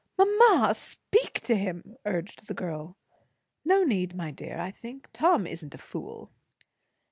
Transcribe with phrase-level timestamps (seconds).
[0.17, 0.73] "Mamma!
[0.73, 2.97] speak to him," urged the girl.
[3.63, 5.07] "No need, my dear, I think.
[5.13, 6.31] Tom isn't a fool."